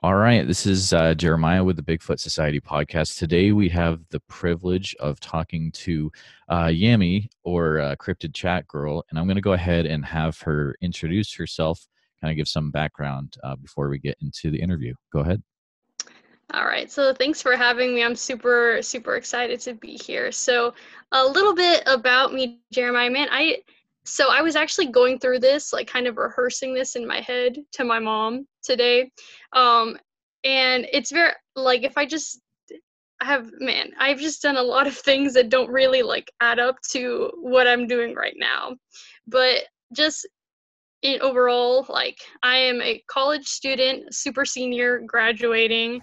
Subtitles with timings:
[0.00, 3.18] All right, this is uh, Jeremiah with the Bigfoot Society podcast.
[3.18, 6.12] Today we have the privilege of talking to
[6.48, 10.40] uh, Yami or uh, Cryptid Chat Girl, and I'm going to go ahead and have
[10.42, 11.84] her introduce herself,
[12.20, 14.94] kind of give some background uh, before we get into the interview.
[15.12, 15.42] Go ahead.
[16.54, 18.04] All right, so thanks for having me.
[18.04, 20.30] I'm super, super excited to be here.
[20.30, 20.74] So,
[21.10, 23.10] a little bit about me, Jeremiah.
[23.10, 23.62] Man, I
[24.08, 27.56] so I was actually going through this, like kind of rehearsing this in my head
[27.72, 29.10] to my mom today.
[29.52, 29.98] Um,
[30.44, 32.40] and it's very like if I just
[33.20, 36.58] I have man, I've just done a lot of things that don't really like add
[36.58, 38.76] up to what I'm doing right now.
[39.26, 40.26] But just
[41.02, 46.02] in overall, like I am a college student, super senior, graduating,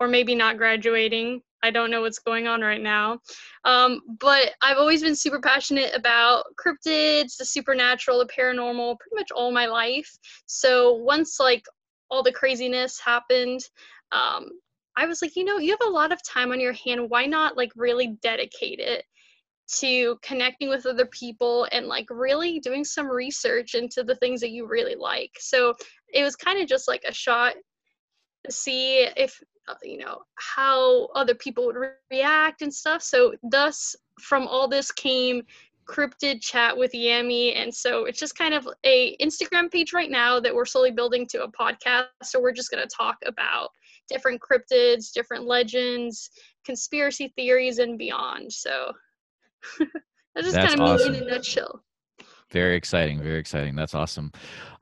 [0.00, 1.42] or maybe not graduating.
[1.62, 3.20] I don't know what's going on right now.
[3.64, 9.30] Um, but I've always been super passionate about cryptids, the supernatural, the paranormal, pretty much
[9.30, 10.10] all my life.
[10.46, 11.64] So once like
[12.10, 13.60] all the craziness happened,
[14.10, 14.50] um,
[14.96, 17.08] I was like, you know, you have a lot of time on your hand.
[17.08, 19.04] Why not like really dedicate it
[19.78, 24.50] to connecting with other people and like really doing some research into the things that
[24.50, 25.30] you really like?
[25.38, 25.74] So
[26.12, 27.54] it was kind of just like a shot
[28.44, 29.40] to see if
[29.82, 34.90] you know how other people would re- react and stuff so thus from all this
[34.92, 35.42] came
[35.86, 40.38] cryptid chat with yami and so it's just kind of a instagram page right now
[40.38, 43.68] that we're slowly building to a podcast so we're just going to talk about
[44.08, 46.30] different cryptids different legends
[46.64, 48.92] conspiracy theories and beyond so
[50.34, 51.12] that's just That's kind of awesome.
[51.12, 51.82] me in a nutshell
[52.50, 53.22] Very exciting.
[53.22, 53.74] Very exciting.
[53.74, 54.30] That's awesome.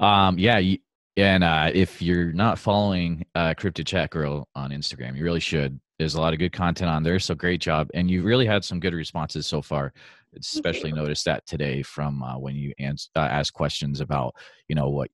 [0.00, 0.58] Um, yeah.
[0.58, 0.78] You,
[1.20, 5.80] and uh, if you're not following uh, Cryptid Chat Girl on Instagram, you really should.
[5.98, 7.18] There's a lot of good content on there.
[7.18, 7.90] So great job.
[7.94, 9.92] And you really had some good responses so far.
[10.38, 14.34] Especially noticed that today from uh, when you ans- uh, ask questions about,
[14.68, 15.10] you know, what,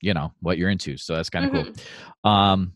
[0.00, 0.96] you know, what you're into.
[0.96, 1.82] So that's kind of Mhm.
[2.22, 2.30] cool.
[2.30, 2.72] Um,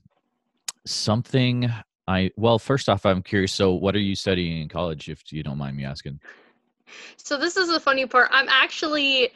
[0.85, 1.73] something
[2.09, 3.53] I, well, first off, I'm curious.
[3.53, 6.21] So what are you studying in college, if you don't mind me asking?
[7.17, 8.31] So this is the funny part.
[8.33, 9.31] I'm actually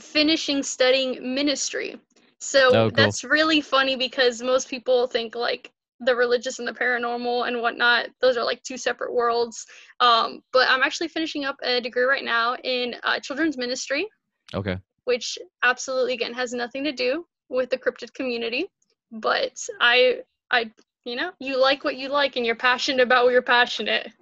[0.00, 2.00] finishing studying ministry.
[2.40, 2.90] So Oh, cool.
[2.90, 8.08] that's really funny because most people think like the religious and the paranormal and whatnot.
[8.20, 9.66] Those are like two separate worlds.
[10.00, 14.06] Um, but I'm actually finishing up a degree right now in uh, children's ministry,
[14.54, 14.78] Okay.
[15.04, 18.66] which absolutely again has nothing to do with the cryptid community.
[19.10, 20.20] But I,
[20.50, 20.70] I,
[21.04, 24.12] you know, you like what you like and you're passionate about what you're passionate.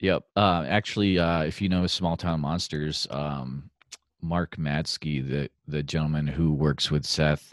[0.00, 0.24] Yep.
[0.34, 3.70] Uh, actually, uh, if you know Small Town Monsters, um,
[4.22, 7.52] Mark Matzke, the the gentleman who works with Seth,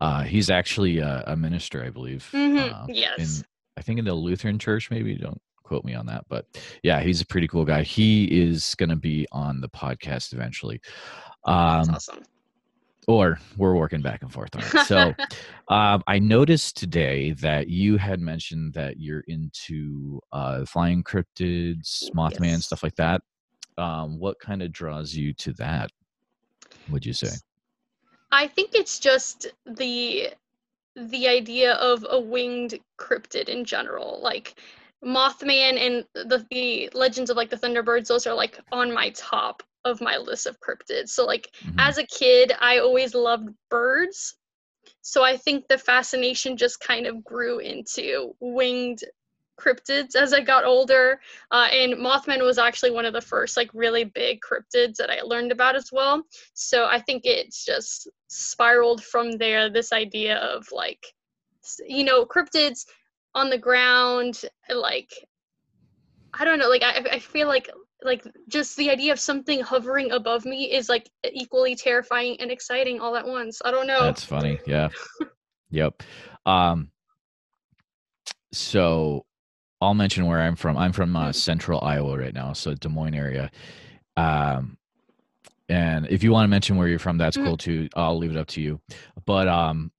[0.00, 2.28] uh, he's actually a, a minister, I believe.
[2.32, 3.38] Mhm, uh, yes.
[3.40, 3.44] in
[3.76, 4.90] I think in the Lutheran Church.
[4.90, 6.46] Maybe don't quote me on that, but
[6.82, 7.82] yeah, he's a pretty cool guy.
[7.82, 10.80] He is going to be on the podcast eventually.
[11.46, 12.22] That's Um, awesome.
[13.06, 14.86] or we're working back and forth on it.
[14.86, 15.14] So
[15.68, 22.52] um, I noticed today that you had mentioned that you're into uh, flying cryptids, Mothman,
[22.52, 22.66] Yes.
[22.66, 23.20] stuff like that.
[23.78, 25.90] Um, what kind of draws you to that?
[26.88, 27.30] Would you say?
[28.30, 30.30] I think it's just the
[30.96, 34.20] the idea of a winged cryptid in general.
[34.20, 34.60] Like
[35.04, 39.62] Mothman and the, the legends of like the Thunderbirds, those are like on my top
[39.84, 41.10] of my list of cryptids.
[41.10, 41.74] So like Mhm.
[41.78, 44.34] as a kid, I always loved birds.
[45.02, 49.04] So I think the fascination just kind of grew into winged
[49.58, 51.20] cryptids as I got older.
[51.50, 55.22] Uh, and Mothman was actually one of the first like really big cryptids that I
[55.22, 56.22] learned about as well.
[56.54, 59.70] So I think it's just spiraled from there.
[59.70, 61.04] This idea of like,
[61.86, 62.86] you know, cryptids
[63.34, 64.42] on the ground,
[64.74, 65.10] like
[66.34, 67.70] I don't know, like I I feel like
[68.02, 73.00] like just the idea of something hovering above me is like equally terrifying and exciting
[73.00, 73.60] all at once.
[73.64, 74.04] I don't know.
[74.04, 74.60] That's funny.
[74.66, 74.88] Yeah.
[75.70, 76.02] yep.
[76.46, 76.90] Um,
[78.52, 79.26] so
[79.80, 80.76] I'll mention where I'm from.
[80.76, 83.50] I'm from uh, central Iowa right now, so Des Moines area.
[84.16, 84.76] Um,
[85.68, 87.44] and if you want to mention where you're from, that's Mhm.
[87.44, 87.88] cool too.
[87.94, 88.80] I'll leave it up to you.
[89.24, 89.92] But um,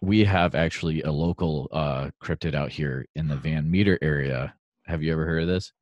[0.00, 4.54] we have actually a local uh, cryptid out here in the Van Meter area.
[4.86, 5.72] Have you ever heard of this?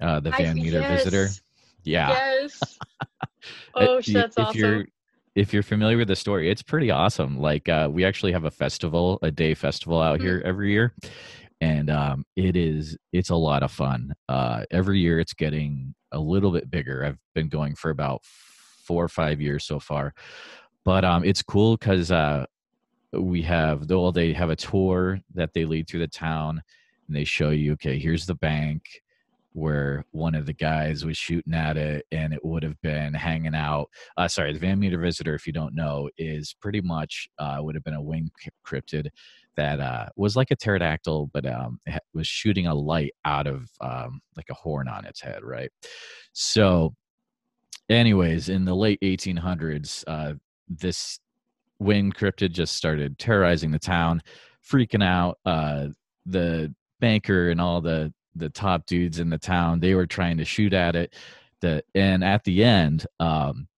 [0.00, 1.28] Uh, the I- Van Meter Visitor.
[1.84, 2.08] Yeah.
[2.10, 2.60] Yes.
[3.74, 4.58] Uh, Oh, y- that's if awesome.
[4.58, 4.86] you're
[5.34, 8.50] if you're familiar with the story it's pretty awesome like uh, we actually have a
[8.50, 10.24] festival a day festival out Hmm.
[10.26, 10.94] here every year
[11.64, 16.18] and um, it is it's a lot of fun uh, every year it's getting a
[16.18, 20.12] little bit bigger i've been going for about four or five years so far
[20.84, 22.44] but um, it's cool because uh,
[23.12, 26.62] we have well they have a tour that they lead through the town
[27.08, 29.00] and they show you okay here's the bank
[29.54, 33.54] where one of the guys was shooting at it and it would have been hanging
[33.54, 33.88] out.
[34.16, 37.76] Uh, sorry, the Van Meter Visitor, if you don't know, is pretty much uh, would
[37.76, 38.28] have been a wing
[38.66, 39.10] cryptid
[39.56, 41.80] that uh, was like a pterodactyl, but um,
[42.14, 45.70] was shooting a light out of um, like a horn on its head, right?
[46.32, 46.94] So,
[47.88, 50.34] anyways, in the late 1800s, uh,
[50.68, 51.18] this
[51.78, 54.22] winged cryptid just started terrorizing the town,
[54.68, 55.38] freaking out.
[55.44, 55.88] Uh,
[56.26, 60.44] the banker and all the the top dudes in the town they were trying to
[60.44, 61.14] shoot at it
[61.60, 63.68] the and at the end um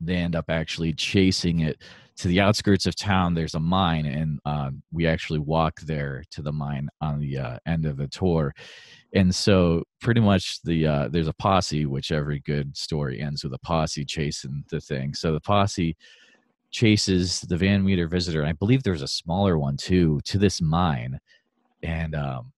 [0.00, 1.82] they end up actually chasing it
[2.20, 6.42] to the outskirts of town there's a mine and uh, we actually walk there to
[6.42, 8.54] the mine on the uh, end of the tour.
[9.14, 13.54] And so pretty much the uh, there's a posse which every good story ends with
[13.54, 15.14] a posse chasing the thing.
[15.14, 15.96] So the posse
[16.70, 21.18] chases the van meter visitor i believe there's a smaller one too to this mine.
[21.82, 22.52] And um,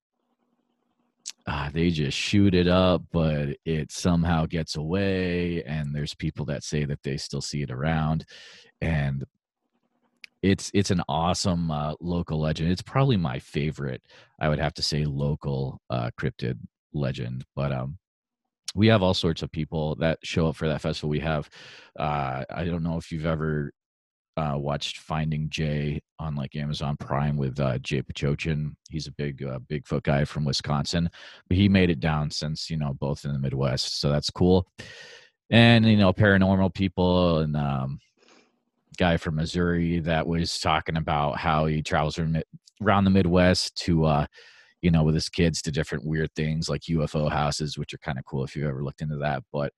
[1.47, 5.63] uh, they just shoot it up, but it somehow gets away.
[5.63, 8.25] And there's people that say that they still see it around,
[8.81, 9.25] and
[10.43, 12.71] it's it's an awesome uh, local legend.
[12.71, 14.03] It's probably my favorite.
[14.41, 16.59] I would have to say local uh, cryptid
[16.93, 17.99] legend, but um,
[18.75, 21.11] we have all sorts of people that show up for that festival.
[21.11, 21.49] We have,
[21.99, 23.71] uh, I don't know if you've ever
[24.37, 28.73] uh, watched Finding Jay on like Amazon Prime with uh, Jay Bachochin.
[28.91, 31.11] He's a big uh, Bigfoot guy from Wisconsin,
[31.49, 34.67] but he made it down since you know both in the Midwest, so that's cool.
[35.51, 37.99] And you know, paranormal people and um,
[38.99, 42.19] guy from Missouri that was talking about how he travels
[42.81, 44.27] around the Midwest to uh,
[44.81, 48.19] you know with his kids to different weird things like UFO houses, which are kind
[48.19, 49.73] of cool if you've ever looked into that, but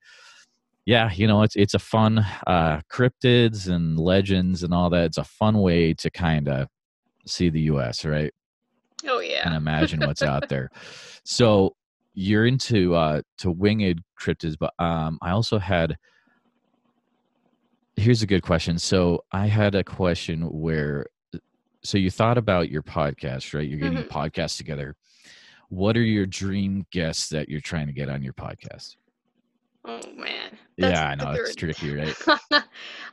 [0.87, 5.07] yeah, you know, it's it's a fun uh, cryptids and legends and all that.
[5.07, 6.69] It's a fun way to kind of
[7.27, 8.05] see the U.S.
[8.05, 8.33] right?
[9.07, 10.71] Oh yeah, and imagine what's out there.
[11.25, 11.75] So
[12.13, 15.97] you're into uh, to winged cryptids, but um, I also had.
[17.97, 18.79] Here's a good question.
[18.79, 21.07] So I had a question where,
[21.83, 23.69] so you thought about your podcast, right?
[23.69, 24.19] You're getting mm-hmm.
[24.19, 24.97] a podcast together.
[25.69, 28.97] What are your dream guests that you're trying to get on your podcast?
[29.87, 30.57] Oh man.
[30.79, 32.17] That's yeah, I know it's tricky, right?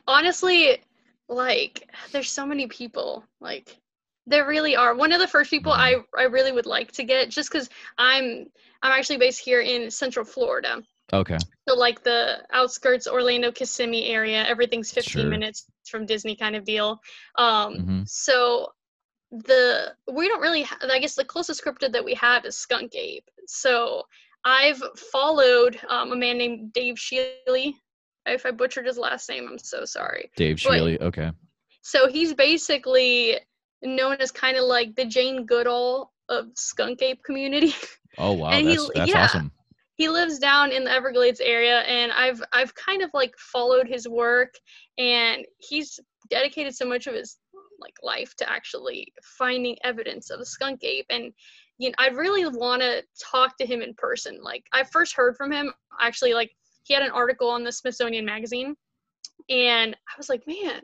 [0.06, 0.82] Honestly,
[1.28, 3.24] like there's so many people.
[3.40, 3.78] Like
[4.26, 4.94] there really are.
[4.94, 6.02] One of the first people mm-hmm.
[6.16, 7.68] I I really would like to get just cuz
[7.98, 8.46] I'm
[8.82, 10.82] I'm actually based here in Central Florida.
[11.12, 11.38] Okay.
[11.68, 15.30] So like the outskirts Orlando Kissimmee area, everything's 15 sure.
[15.30, 17.00] minutes from Disney kind of deal.
[17.36, 18.02] Um mm-hmm.
[18.06, 18.68] so
[19.30, 22.94] the we don't really ha- I guess the closest cryptid that we have is skunk
[22.94, 23.28] ape.
[23.46, 24.02] So
[24.44, 24.82] I've
[25.12, 27.74] followed um, a man named Dave Shealy.
[28.26, 30.30] If I butchered his last name, I'm so sorry.
[30.36, 31.30] Dave Shealy, okay.
[31.82, 33.38] So he's basically
[33.82, 37.74] known as kind of like the Jane Goodall of skunk ape community.
[38.18, 39.52] Oh wow, and that's, he, that's yeah, awesome.
[40.02, 44.08] He lives down in the Everglades area, and I've I've kind of like followed his
[44.08, 44.52] work,
[44.98, 47.38] and he's dedicated so much of his
[47.78, 51.32] like life to actually finding evidence of a skunk ape and
[51.78, 54.42] you know, I'd really want to talk to him in person.
[54.42, 56.50] Like I first heard from him actually like
[56.82, 58.74] he had an article on the Smithsonian magazine
[59.48, 60.82] and I was like, man,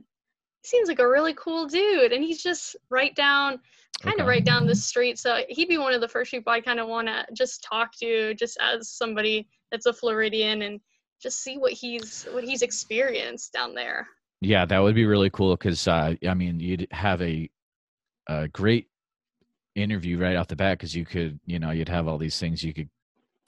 [0.62, 3.60] seems like a really cool dude and he's just right down
[4.02, 4.22] kind okay.
[4.22, 5.18] of right down the street.
[5.18, 7.92] So he'd be one of the first people I kind of want to just talk
[7.98, 10.80] to just as somebody that's a Floridian and
[11.20, 14.06] just see what he's what he's experienced down there.
[14.40, 17.50] Yeah, that would be really cool because uh, I mean, you'd have a
[18.28, 18.86] a great
[19.74, 22.62] interview right off the bat because you could you know you'd have all these things
[22.62, 22.88] you could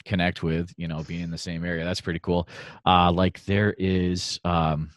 [0.05, 2.49] connect with you know being in the same area that's pretty cool
[2.87, 4.91] uh like there is um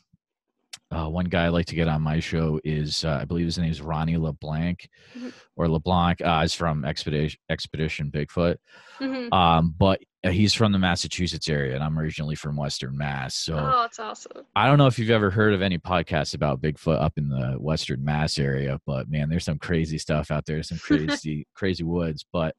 [0.93, 3.57] uh, one guy I like to get on my show is uh, I believe his
[3.57, 5.29] name is Ronnie LeBlanc mm-hmm.
[5.55, 6.21] or LeBlanc.
[6.21, 8.57] Uh, he's from Expedition Expedition Bigfoot,
[9.00, 9.33] mm-hmm.
[9.33, 13.35] um, but uh, he's from the Massachusetts area, and I'm originally from Western Mass.
[13.35, 14.45] So, oh, that's awesome.
[14.55, 17.55] I don't know if you've ever heard of any podcasts about Bigfoot up in the
[17.57, 22.23] Western Mass area, but man, there's some crazy stuff out there, some crazy crazy woods.
[22.31, 22.55] But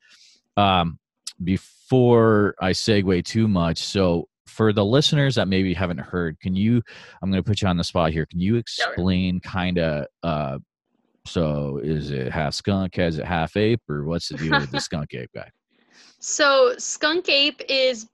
[0.56, 0.98] um,
[1.42, 6.82] before I segue too much, so for the listeners that maybe haven't heard, can you?
[7.22, 8.26] I'm going to put you on the spot here.
[8.26, 10.06] Can you explain kind of?
[10.22, 10.58] Uh,
[11.26, 12.98] so, is it half skunk?
[12.98, 15.50] Is it half ape, or what's the deal with the skunk ape guy?
[16.18, 18.08] So, skunk ape is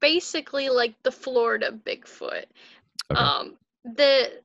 [0.00, 2.44] basically like the Florida Bigfoot.
[3.10, 3.20] Okay.
[3.20, 4.40] Um, the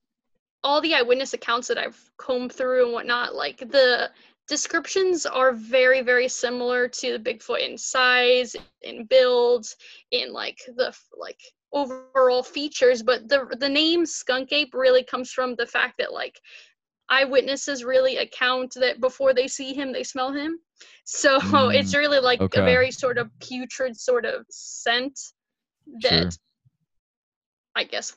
[0.64, 4.10] all the eyewitness accounts that I've combed through and whatnot, like the
[4.48, 9.76] descriptions are very very similar to the bigfoot in size in builds
[10.12, 11.40] in like the like
[11.72, 16.40] overall features but the the name skunk ape really comes from the fact that like
[17.10, 20.60] eyewitnesses really account that before they see him, they smell him.
[21.06, 22.60] So Mm, it's really like okay.
[22.60, 25.20] a very sort of putrid sort of scent
[26.02, 26.30] that Sure.
[27.76, 28.16] I guess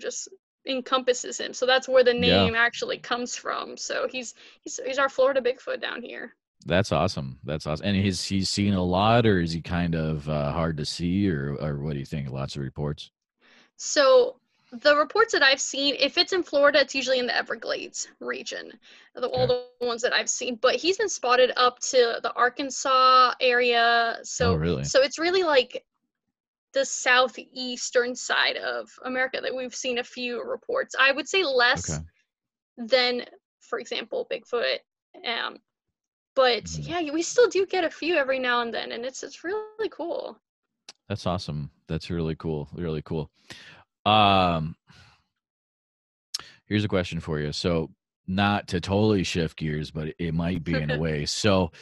[0.00, 0.28] just
[0.68, 1.52] encompasses him.
[1.54, 2.44] So that's where the Yeah.
[2.44, 3.76] name actually comes from.
[3.76, 6.34] So he's he's he's our Florida Bigfoot down here.
[6.66, 7.38] That's awesome.
[7.44, 7.86] That's awesome.
[7.86, 11.28] And he's he's seen a lot, or is he kind of uh, hard to see,
[11.30, 12.30] or or what do you think?
[12.30, 13.10] Lots of reports.
[13.76, 14.36] So
[14.72, 18.78] the reports that I've seen, if it's in Florida, it's usually in the Everglades region.
[19.14, 23.32] The, All the ones that I've seen, but he's been spotted up to the Arkansas
[23.40, 24.18] area.
[24.22, 24.84] So oh, really?
[24.84, 25.84] so it's really like
[26.74, 30.94] the southeastern side of America that we've seen a few reports.
[30.98, 32.04] I would say less Okay.
[32.76, 33.24] than,
[33.60, 34.78] for example, Bigfoot.
[35.26, 35.58] Um,
[36.34, 36.88] but Mhm.
[36.88, 39.88] yeah, we still do get a few every now and then, and it's it's really
[39.90, 40.38] cool.
[41.08, 41.70] That's awesome.
[41.88, 42.68] That's really cool.
[42.74, 43.30] Really cool.
[44.06, 44.76] Um,
[46.66, 47.52] here's a question for you.
[47.52, 47.90] So,
[48.26, 51.24] not to totally shift gears, but it might be in a way.
[51.24, 51.72] So,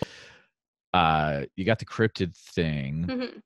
[0.94, 3.06] uh, you got the cryptid thing.
[3.08, 3.42] Mhm.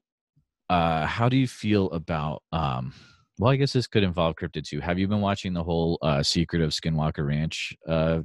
[0.70, 2.94] Uh, how do you feel about um?
[3.40, 4.78] Well, I guess this could involve cryptid too.
[4.80, 8.20] Have you been watching the whole uh, Secret of Skinwalker Ranch uh,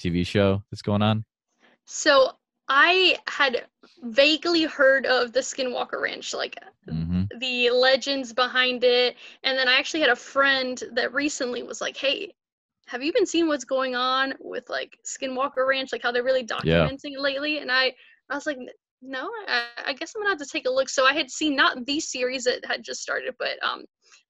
[0.00, 1.24] TV show that's going on?
[1.84, 2.32] So
[2.68, 3.66] I had
[4.02, 6.58] vaguely heard of the Skinwalker Ranch, like
[6.88, 11.80] hmm the legends behind it, and then I actually had a friend that recently was
[11.80, 12.34] like, "Hey,
[12.86, 16.44] have you been seeing what's going on with like Skinwalker Ranch, like how they're really
[16.44, 17.94] documenting it lately?" And I,
[18.30, 18.68] I was like, "N-
[19.04, 21.54] "No, I, I guess I'm gonna have to take a look." So I had seen
[21.54, 23.84] not the series that had just started, but um,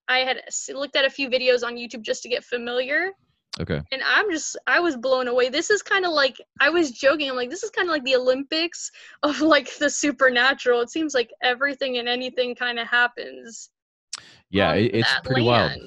[0.09, 0.43] I had
[0.75, 3.13] looked at a few videos on YouTube just to get familiar
[3.61, 3.81] Okay.
[3.93, 5.49] and I'm just I was blown away.
[5.49, 7.31] This is kind of like I was joking.
[7.31, 8.91] I'm like this is kind of like the Olympics
[9.23, 10.81] of like the supernatural.
[10.81, 13.71] It seems like everything and anything kind of happens.
[14.51, 15.81] Yeah, it, it's pretty wild.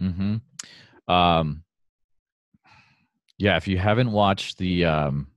[0.00, 1.12] Mm-hmm.
[1.12, 1.64] Um,
[3.38, 5.28] yeah, if you haven't watched the um,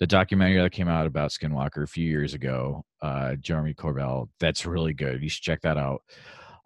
[0.00, 4.66] the documentary that came out about Skinwalker a few years ago, uh, Jeremy Corbell, that's
[4.66, 5.22] really good.
[5.22, 6.02] You should check that out.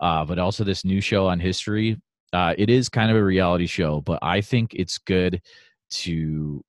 [0.01, 2.01] Uh, but also this new show on history.
[2.33, 5.43] Uh, it is kind of a reality show, but I think it's good
[5.91, 6.65] to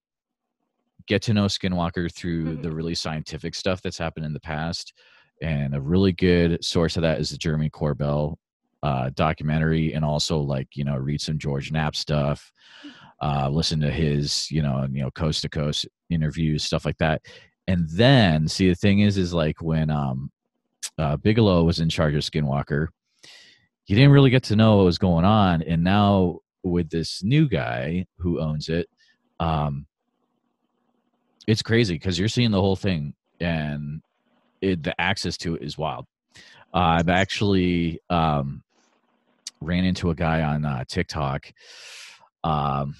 [1.08, 2.62] get to know Skinwalker through Mhm.
[2.62, 4.94] the really scientific stuff that's happened in the past.
[5.42, 8.36] And a really good source of that is the Jeremy Corbell
[8.82, 12.50] uh, documentary, and also like you know read some George Knapp stuff,
[13.22, 17.22] uh, listen to his you know you know coast to coast interviews, stuff like that.
[17.68, 20.32] And then see the thing is is like when um,
[20.98, 22.88] uh, Bigelow was in charge of Skinwalker,
[23.88, 27.48] you didn't really get to know what was going on, and now with this new
[27.48, 28.88] guy who owns it,
[29.40, 29.86] um,
[31.48, 34.02] it's crazy because you're seeing the whole thing and
[34.62, 36.06] it, the access to it is wild.
[36.74, 38.62] Uh, I've actually um,
[39.62, 41.52] ran into a guy on uh, TikTok
[42.44, 42.96] um,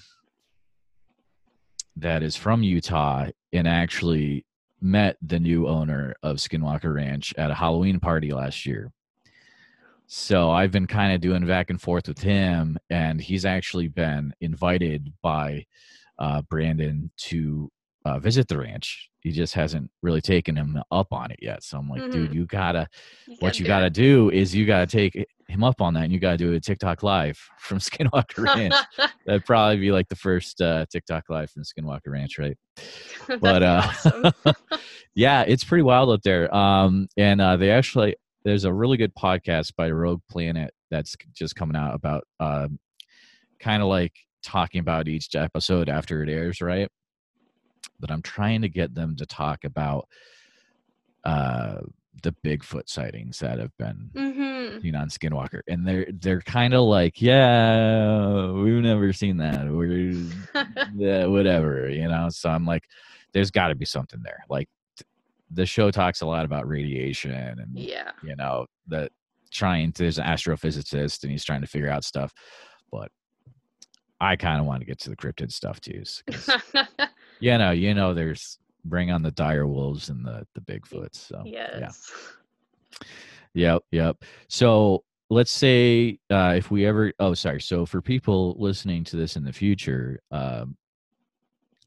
[1.96, 4.44] that is from Utah and actually
[4.80, 8.92] met the new owner of Skinwalker Ranch at a Halloween party last year.
[10.06, 14.34] So I've been kind of doing back and forth with him, and he's actually been
[14.40, 15.66] invited by
[16.18, 17.70] uh, Brandon to
[18.04, 19.08] uh, visit the ranch.
[19.20, 21.62] He just hasn't really taken him up on it yet.
[21.62, 22.34] So I'm like, dude, Mhm.
[22.34, 22.88] you gotta
[23.28, 23.92] You what you do got to it.
[23.92, 26.52] do is you got to take him up on that and you got to do
[26.54, 28.74] a TikTok live from Skinwalker Ranch.
[29.26, 32.56] That'd probably be like the first uh, TikTok live from Skinwalker Ranch, right?
[33.40, 34.52] But uh,
[35.14, 36.52] yeah, it's pretty wild up there.
[36.54, 41.54] Um, and uh, they actually there's a really good podcast by Rogue Planet that's just
[41.54, 42.78] coming out about um,
[43.60, 46.88] kind of like talking about each episode after it airs, right?
[48.00, 50.08] But I'm trying to get them to talk about
[51.24, 51.80] uh,
[52.22, 56.84] the Bigfoot sightings that have been hmm seen on Skinwalker, and they're they're kind of
[56.84, 59.66] like, yeah, we've never seen that.
[59.66, 60.10] We're
[60.94, 62.28] yeah, whatever, you know.
[62.30, 62.84] So I'm like,
[63.32, 64.44] there's got to be something there.
[64.48, 65.06] Like th-
[65.50, 68.12] the show talks a lot about radiation and yeah.
[68.22, 69.12] you know that
[69.50, 72.32] trying to, there's an astrophysicist and he's trying to figure out stuff,
[72.90, 73.10] but
[74.20, 76.02] I kind of want to get to the cryptid stuff too.
[77.40, 81.16] you know, you know, there's bring on the dire wolves and the the Bigfoots.
[81.16, 81.78] So yeah.
[81.78, 82.12] yes.
[83.54, 84.16] Yep, yep.
[84.48, 87.60] So let's say uh, if we ever, oh, sorry.
[87.60, 90.76] So for people listening to this in the future, um,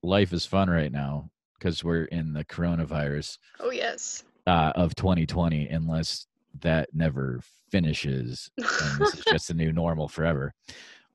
[0.02, 4.24] life is fun right now because we're in the coronavirus Oh yes.
[4.48, 6.28] uh, of 2020, unless
[6.62, 10.54] that never finishes and this is just a new normal forever.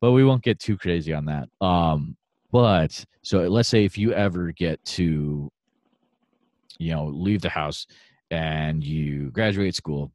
[0.01, 1.49] But we won't get too crazy on that.
[1.61, 2.17] Um,
[2.51, 5.51] but so let's say if you ever get to,
[6.79, 7.87] you know, leave the house
[8.31, 10.13] and you graduate school,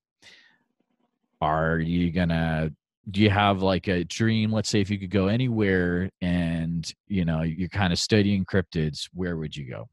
[1.42, 2.72] are you gonna?
[3.12, 4.52] Do you have like a dream?
[4.52, 9.10] Let's say if you could go anywhere and you know you're kind of studying cryptids,
[9.14, 9.90] where would you go?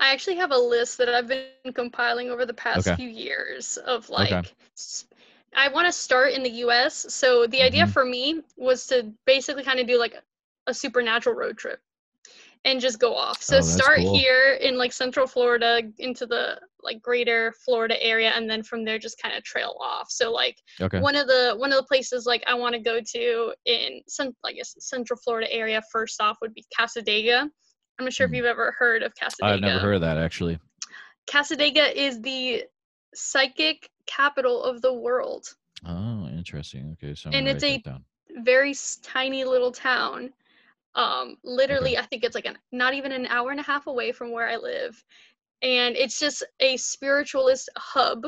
[0.00, 2.96] I actually have a list that I've been compiling over the past Okay.
[2.96, 4.48] few years of like Okay.
[5.54, 7.06] I want to start in the US.
[7.14, 7.90] So the idea Mhm.
[7.90, 10.14] for me was to basically kind of do like
[10.66, 11.80] a supernatural road trip
[12.64, 13.42] and just go off.
[13.42, 14.16] So Oh, start cool.
[14.16, 18.98] here in like central Florida into the like greater Florida area and then from there
[18.98, 20.10] just kind of trail off.
[20.10, 21.00] So like Okay.
[21.00, 24.36] one of the one of the places like I want to go to in cen-
[24.44, 27.48] I guess central Florida area first off would be Cassadaga.
[27.98, 28.34] I'm not sure Hmm.
[28.34, 29.42] if you've ever heard of Cassadaga.
[29.54, 30.58] I've never heard of that actually.
[31.26, 32.64] Cassadaga is the
[33.14, 35.46] psychic capital of the world.
[35.86, 36.96] Oh, interesting.
[37.02, 37.82] Okay, so I'm And it's a-.
[38.38, 40.32] Very tiny little town.
[40.94, 44.12] Um, literally, I think it's like an, not even an hour and a half away
[44.12, 45.02] from where I live,
[45.62, 48.24] and it's just a spiritualist hub.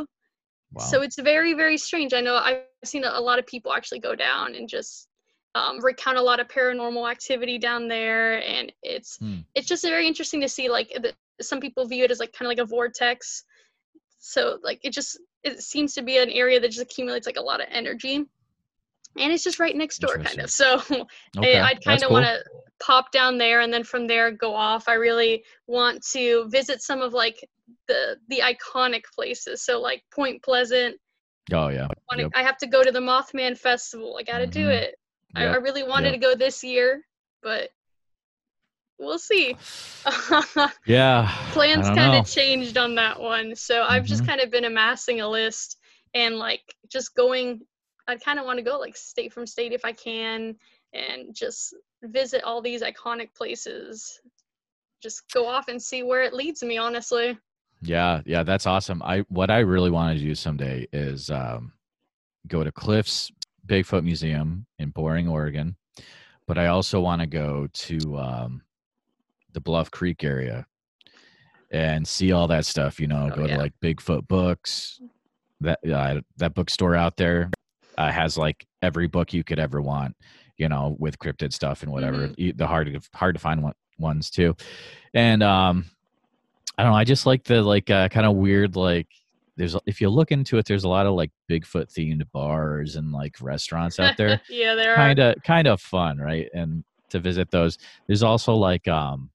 [0.73, 0.85] Wow.
[0.85, 2.15] So it's very, very strange.
[2.15, 5.09] I know I've seen a, lot of people actually go down and just
[5.55, 9.41] um, recount a lot of paranormal activity down there, and it's Hmm.
[9.55, 10.69] it's just very interesting to see.
[10.69, 13.45] Like the, some people view it as like kind of like a vortex.
[14.19, 17.43] So like it just it seems to be an area that just accumulates like a
[17.43, 18.25] lot of energy,
[19.19, 20.51] and it's just right next door, kind of.
[20.51, 20.81] So
[21.39, 22.15] okay, I, I'd kind of cool.
[22.21, 22.43] want to
[22.81, 24.89] pop down there and then from there go off.
[24.89, 27.37] I really want to visit some of like
[27.89, 29.63] the the iconic places.
[29.65, 30.97] So like Point Pleasant.
[31.53, 31.89] Oh yeah.
[32.11, 32.33] Wanna, Yep.
[32.35, 34.17] I have to go to the Mothman Festival.
[34.19, 34.97] I got to do it.
[35.37, 36.15] I, I really wanted yep.
[36.15, 37.03] to go this year,
[37.43, 37.71] but
[38.99, 39.57] we'll see.
[40.87, 41.31] Yeah.
[41.53, 43.55] Plans kind of changed on that one.
[43.57, 44.27] So I've just Mhm.
[44.29, 45.79] kind of been amassing a list
[46.15, 47.61] and like just going.
[48.07, 50.57] I kind of want to go like state from state if I can
[50.93, 54.21] and just visit all these iconic places.
[55.03, 57.37] Just go off and see where it leads me, honestly.
[57.83, 59.03] Yeah, yeah, that's awesome.
[59.03, 61.73] I what I really want to do someday is um,
[62.49, 63.31] go to Cliff's
[63.67, 65.77] Bigfoot Museum in Boring, Oregon,
[66.47, 68.63] but I also want to go to um,
[69.53, 70.67] the Bluff Creek area
[71.71, 72.99] and see all that stuff.
[73.01, 73.57] You know, Oh, go yeah.
[73.57, 75.01] to like Bigfoot Books.
[75.61, 77.51] That uh, that bookstore out there
[77.99, 80.17] uh, has like every book you could ever want.
[80.57, 82.29] You know, with cryptid stuff and whatever.
[82.29, 82.35] Mhm.
[82.39, 84.55] E- The hard to hard to find one, ones too,
[85.13, 85.85] and um,
[86.79, 86.99] I don't know.
[86.99, 89.09] I just like the like uh, kind of weird like.
[89.57, 93.11] There's if you look into it, there's a lot of like Bigfoot themed bars and
[93.13, 95.31] like restaurants out there yeah, there kind are.
[95.31, 99.31] of kind of fun right and to visit those there's also like um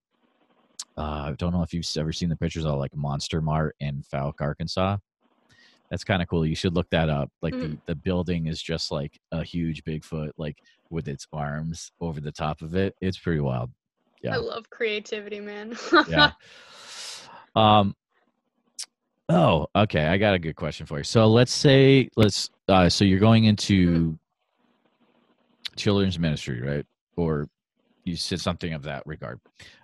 [0.97, 4.03] uh, i don't know if you've ever seen the pictures of like monster mart in
[4.13, 4.97] Fouke arkansas
[5.89, 8.91] that's kind of cool you should look that up like the, the building is just
[8.91, 10.57] like a huge bigfoot like
[10.89, 13.71] with its arms over the top of it it's pretty wild
[14.21, 14.33] yeah.
[14.33, 15.77] I love creativity, man.
[16.09, 16.31] yeah
[17.55, 17.95] um
[19.27, 23.03] oh okay i got a good question for you so let's say let's uh so
[23.05, 24.17] you're going into
[25.75, 27.47] children's ministry right or
[28.03, 29.39] you said something of that regard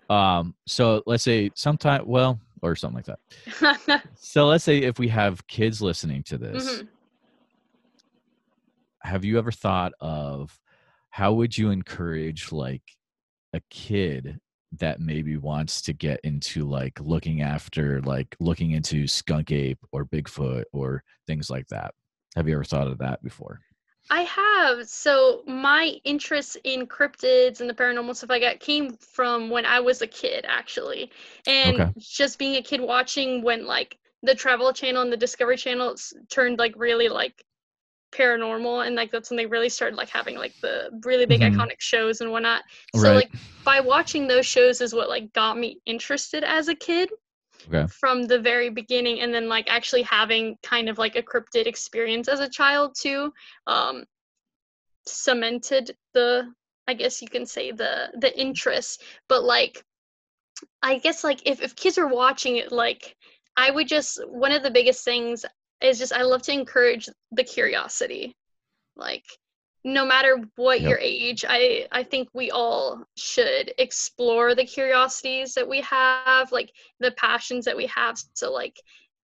[0.09, 4.01] um so let's say sometime well or something like that.
[4.17, 6.87] So let's say if we have kids listening to this Mhm.
[9.03, 10.57] have you ever thought of
[11.09, 12.81] how would you encourage like
[13.53, 14.39] a kid
[14.79, 20.05] that maybe wants to get into like looking after like looking into skunk ape or
[20.05, 21.93] bigfoot or things like that?
[22.35, 23.61] Have you ever thought of that before
[24.09, 24.87] I have.
[24.87, 29.79] So my interest in cryptids and the paranormal stuff I got came from when I
[29.79, 31.11] was a kid, actually,
[31.47, 31.91] and Okay.
[31.97, 35.95] just being a kid watching when like the Travel Channel and the Discovery Channel
[36.29, 37.43] turned like really like
[38.11, 41.41] paranormal, and like that's when they really started like having like the really big Mhm.
[41.41, 42.63] iconic shows and whatnot.
[42.91, 43.13] So Right.
[43.13, 43.31] like
[43.65, 47.09] by watching those shows is what like got me interested as a kid
[47.67, 47.87] okay.
[47.87, 52.27] from the very beginning and then like actually having kind of like a cryptid experience
[52.27, 53.31] as a child too
[53.67, 54.03] um
[55.05, 56.43] cemented the
[56.87, 59.03] i guess you can say the the interest.
[59.29, 59.83] But like
[60.81, 63.15] i guess like if, if kids are watching it like
[63.57, 65.45] i would just one of the biggest things
[65.81, 68.35] is just i love to encourage the curiosity.
[68.95, 69.25] Like
[69.85, 70.95] no matter what Yep.
[70.95, 76.71] your age i i think we all should explore the curiosities that we have like
[76.99, 78.81] the passions that we have so like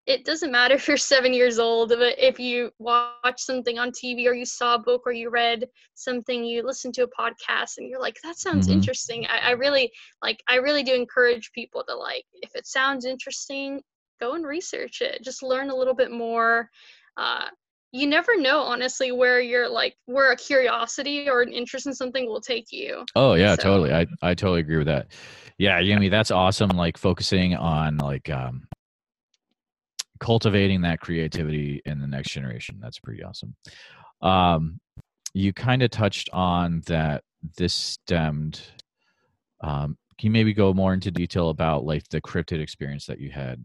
[0.08, 4.28] it doesn't matter if you're seven years old but if you watch something on tv
[4.28, 5.48] or you saw a book or you read
[5.96, 8.70] something you listen to a podcast and you're like that sounds Mhm.
[8.70, 9.92] interesting I, I really
[10.22, 13.82] like i really do encourage people to like if it sounds interesting
[14.20, 16.70] go and research it just learn a little bit more
[17.18, 17.48] uh,
[17.92, 22.28] you never know honestly where you're like where a curiosity or an interest in something
[22.28, 23.06] will take you.
[23.16, 25.08] Oh yeah So- totally i i totally agree with that.
[25.58, 28.68] Yeah yumi that's awesome like focusing on like um
[30.20, 33.56] cultivating that creativity in the next generation that's pretty awesome.
[34.22, 34.80] Um
[35.34, 37.24] you kind of touched on that
[37.58, 38.62] this stemmed
[39.62, 43.30] um, can you maybe go more into detail about like the cryptid experience that you
[43.30, 43.64] had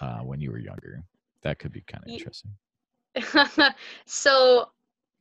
[0.00, 1.02] uh, when you were younger?
[1.42, 2.52] That could be kind of interesting
[4.06, 4.70] so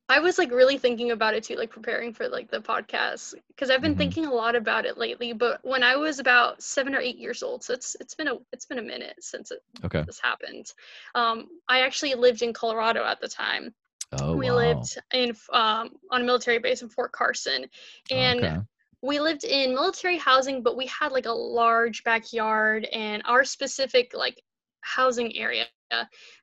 [0.09, 3.69] I was like really thinking about it too, like preparing for like the podcast because
[3.69, 3.97] I've been Mhm.
[3.97, 5.33] thinking a lot about it lately.
[5.33, 8.35] But when I was about seven or eight years old, so it's it's been a
[8.51, 10.73] it's been a minute since it, okay this happened.
[11.15, 13.73] Um, I actually lived in Colorado at the time.
[14.11, 17.65] oh we wow lived in um, on a military base in Fort Carson,
[18.11, 18.59] and okay.
[19.01, 24.13] we lived in military housing, but we had like a large backyard, and our specific
[24.15, 24.41] like
[24.81, 25.65] housing area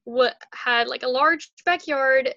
[0.04, 2.34] what had like a large backyard,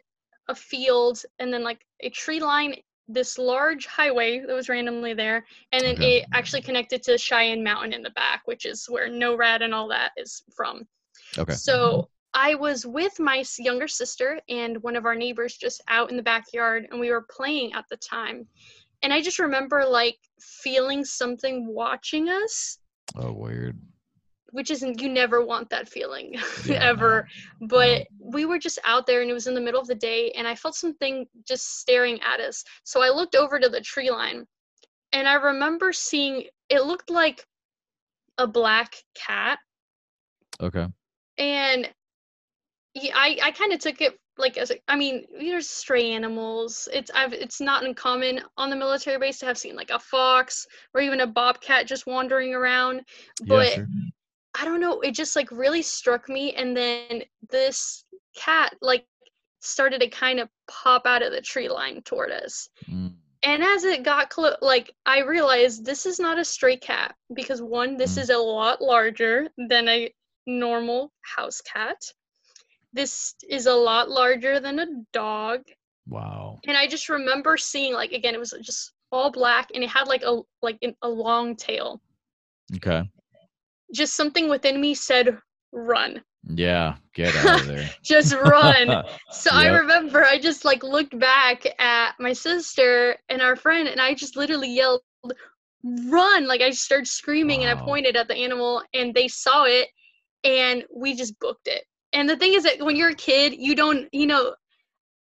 [0.47, 2.75] a field, and then like a tree line.
[3.11, 6.17] This large highway that was randomly there, and then Okay.
[6.17, 9.87] it actually connected to Cheyenne Mountain in the back, which is where NORAD and all
[9.87, 10.87] that is from.
[11.37, 16.11] okay So I was with my younger sister and one of our neighbors just out
[16.11, 18.47] in the backyard, and we were playing at the time.
[19.01, 22.77] And I just remember like feeling something watching us,
[23.15, 23.79] oh weird
[24.51, 26.35] which isn't, you never want that feeling
[26.65, 27.27] Yeah, ever.
[27.61, 30.31] But we were just out there and it was in the middle of the day,
[30.31, 32.63] and I felt something just staring at us.
[32.83, 34.45] So I looked over to the tree line,
[35.13, 37.45] and I remember seeing it looked like
[38.37, 39.59] a black cat
[40.61, 40.87] okay
[41.37, 41.89] and
[42.93, 46.87] yeah, I I kind of took it like as a, I mean, there's stray animals.
[46.93, 50.65] It's I've it's not uncommon on the military base to have seen like a fox
[50.93, 53.01] or even a bobcat just wandering around.
[53.45, 53.87] But yeah sure
[54.55, 58.03] I don't know, it just like really struck me, and then this
[58.35, 59.05] cat like
[59.61, 62.69] started to kind of pop out of the tree line toward us.
[62.89, 67.15] Mm, And as it got close, like I realized this is not a stray cat
[67.33, 68.21] because one, this Mm.
[68.21, 70.13] is a lot larger than a
[70.47, 71.97] normal house cat.
[72.93, 75.61] This is a lot larger than a dog.
[76.07, 79.89] wow And I just remember seeing like again, it was just all black and it
[79.89, 82.01] had like a like an- a long tail.
[82.75, 83.03] okay
[83.93, 85.37] Just something within me said
[85.71, 86.21] run.
[86.45, 89.03] yeah get out of there Just run.
[89.31, 94.01] So I remember I just like looked back at my sister and our friend, and
[94.01, 95.01] I just literally yelled,
[95.83, 99.87] "Run!" Like I started screaming, and I pointed at the animal, and they saw it,
[100.43, 101.83] and we just booked it.
[102.13, 104.55] And the thing is that when you're a kid, you don't, you know,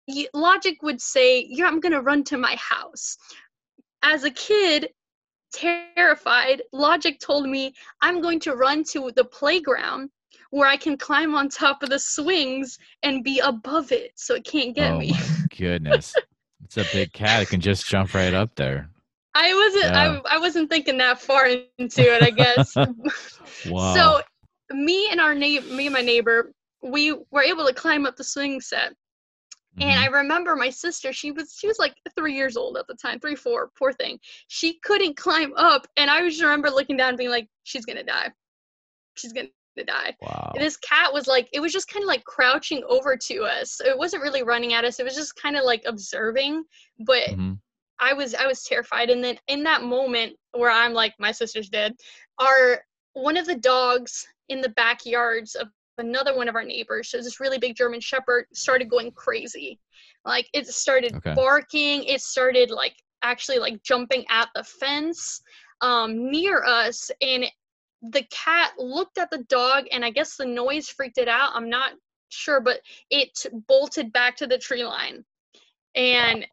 [0.07, 3.17] you, logic would say, "Yeah, I'm gonna run to my house."
[4.03, 4.91] As a kid,
[5.55, 10.11] terrified, logic told me I'm going to run to the playground
[10.51, 14.45] where I can climb on top of the swings and be above it so it
[14.45, 15.15] can't get oh me.
[15.57, 16.15] goodness
[16.65, 18.89] it's a big cat it can just jump right up there
[19.35, 20.21] I wasn't Yeah.
[20.25, 22.73] I, I wasn't thinking that far into it, I guess.
[23.67, 24.23] wow So
[24.71, 28.25] me and our neighbor me and my neighbor, we were able to climb up the
[28.25, 28.95] swing set.
[29.81, 29.99] And Mhm.
[29.99, 33.19] I remember my sister, she was she was like three years old at the time,
[33.21, 34.19] three, four, poor thing.
[34.49, 35.87] She couldn't climb up.
[35.97, 38.33] And I just remember looking down and being like, she's gonna die.
[39.17, 39.49] She's gonna
[39.87, 40.15] die.
[40.23, 43.81] wow this cat was like it was just kind of like crouching over to us
[43.85, 46.63] it wasn't really running at us it was just kind of like observing
[47.01, 47.59] but Mhm.
[47.99, 51.69] i was i was terrified and then in that moment where i'm like my sister's
[51.69, 51.93] dead
[52.39, 52.85] our
[53.15, 55.67] one of the dogs in the backyards of
[55.99, 59.79] another one of our neighbors so this really big german shepherd started going crazy.
[60.25, 61.35] Like it started Okay.
[61.35, 65.43] barking it started like actually like jumping at the fence
[65.81, 67.45] um near us and
[68.11, 71.69] the cat looked at the dog and i guess the noise freaked it out i'm
[71.71, 71.93] not
[72.29, 72.81] sure but
[73.11, 75.25] it bolted back to the tree line.
[75.95, 76.47] And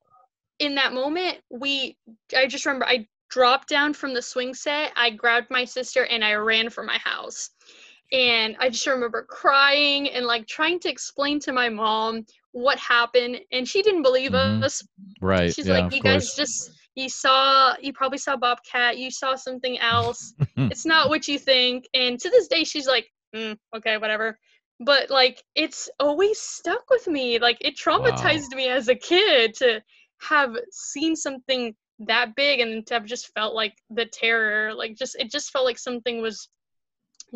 [0.60, 1.98] in that moment we
[2.38, 6.24] i just remember i dropped down from the swing set i grabbed my sister and
[6.24, 7.50] i ran for my house
[8.12, 13.40] and i just remember crying and like trying to explain to my mom what happened
[13.52, 14.64] and she didn't believe Mhm.
[14.64, 14.84] us.
[15.22, 15.54] Right.
[15.54, 16.14] She's yeah like you course.
[16.26, 20.34] guys just you saw you probably saw bobcat you saw something else.
[20.72, 21.86] It's not what you think.
[21.94, 24.38] And to this day she's like mm, okay whatever.
[24.82, 27.40] But like it's always stuck with me.
[27.40, 29.82] Like it traumatized me as a kid to
[30.30, 34.74] have seen something that big and to have just felt like the terror.
[34.74, 36.50] Like just it just felt like something was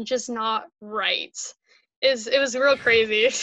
[0.04, 1.38] just not right
[2.02, 3.30] is it was real crazy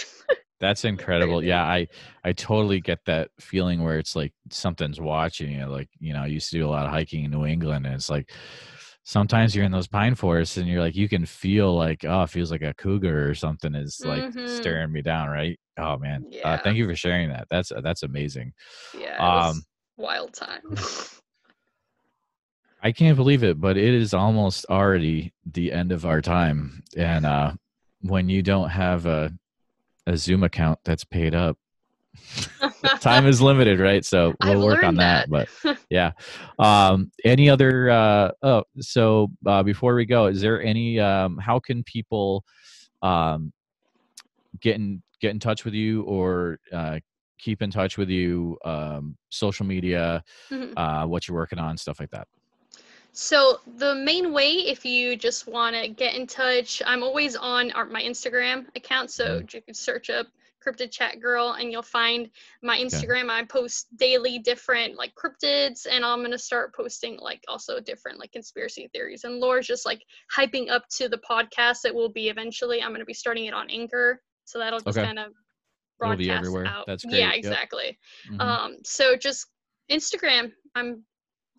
[0.60, 1.42] That's incredible.
[1.42, 1.88] Yeah, I
[2.22, 5.66] I totally get that feeling where it's like something's watching you.
[5.66, 7.96] Like you know, I used to do a lot of hiking in New England, and
[7.96, 8.30] it's like
[9.02, 12.30] sometimes you're in those pine forests, and you're like you can feel like oh, it
[12.30, 14.48] feels like a cougar or something is like Mhm.
[14.48, 15.30] staring me down.
[15.30, 15.58] Right?
[15.78, 16.58] Oh man, uh, Yeah.
[16.62, 17.48] thank you for sharing that.
[17.50, 18.52] That's that's amazing.
[19.00, 19.64] yeah Um,
[19.96, 20.60] wild time
[22.82, 26.82] I can't believe it, but it is almost already the end of our time.
[26.96, 27.52] And uh,
[28.00, 29.32] when you don't have a
[30.06, 31.56] a Zoom account that's paid up,
[33.00, 34.04] time is limited, right?
[34.04, 35.30] So I've we'll work on learned that.
[35.30, 36.10] But yeah.
[36.58, 37.88] Um, any other?
[37.88, 40.98] Uh, oh, so uh, before we go, is there any?
[40.98, 42.44] Um, how can people
[43.00, 43.52] um,
[44.60, 46.98] get in get in touch with you or uh,
[47.38, 48.58] keep in touch with you?
[48.64, 50.72] Um, social media, Mhm.
[50.76, 52.26] uh, what you're working on, stuff like that.
[53.12, 57.70] So the main way, if you just want to get in touch, I'm always on
[57.72, 59.10] our, my Instagram account.
[59.10, 59.56] So Mm-hmm.
[59.56, 60.26] you can search up
[60.66, 62.30] Cryptid Chat Girl, and you'll find
[62.62, 63.28] my Instagram.
[63.28, 68.30] I post daily different like cryptids, and I'm gonna start posting like also different like
[68.32, 70.02] conspiracy theories and lore, just like
[70.34, 72.80] hyping up to the podcast that will be eventually.
[72.80, 75.04] I'm gonna be starting it on Anchor, so that'll just Okay.
[75.04, 75.32] kind of
[75.98, 76.86] broadcast out.
[76.86, 77.24] That's Yeah, great.
[77.24, 77.36] Yep.
[77.38, 77.98] exactly.
[78.30, 78.40] Mhm.
[78.40, 79.48] Um, so just
[79.90, 80.52] Instagram.
[80.76, 81.04] I'm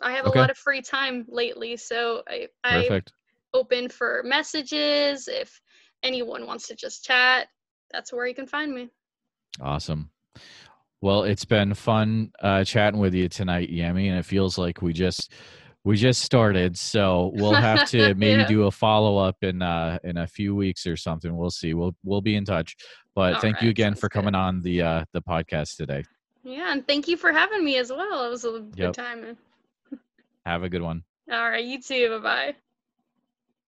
[0.01, 0.37] I have Okay.
[0.37, 3.13] a lot of free time lately, so I I Perfect.
[3.53, 5.59] open for messages if
[6.03, 7.47] anyone wants to just chat.
[7.91, 8.89] That's where you can find me.
[9.61, 10.09] Awesome.
[11.01, 14.93] Well, it's been fun uh, chatting with you tonight, Yami, and it feels like we
[14.93, 15.31] just
[15.83, 16.77] we just started.
[16.77, 18.47] So we'll have to maybe Yeah.
[18.47, 21.35] do a follow up in uh, in a few weeks or something.
[21.35, 21.73] We'll see.
[21.73, 22.75] We'll we'll be in touch.
[23.15, 24.39] But All thank you again sounds for coming good.
[24.39, 26.03] on the uh, the podcast today.
[26.43, 28.25] Yeah, and thank you for having me as well.
[28.25, 28.71] It was a Yep.
[28.75, 29.37] good time.
[30.45, 31.03] Have a good one.
[31.29, 32.09] All right, you too.
[32.09, 32.55] Bye bye.